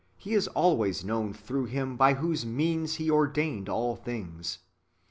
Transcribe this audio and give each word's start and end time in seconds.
He 0.17 0.33
is 0.33 0.47
always 0.47 1.05
known 1.05 1.31
through 1.31 1.65
Him 1.65 1.95
by 1.95 2.15
whose 2.15 2.43
means 2.43 2.95
He 2.95 3.11
ordained 3.11 3.69
all 3.69 3.95
things. 3.95 4.57